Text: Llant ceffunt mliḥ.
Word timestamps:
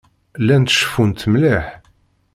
Llant 0.41 0.73
ceffunt 0.75 1.27
mliḥ. 1.31 1.65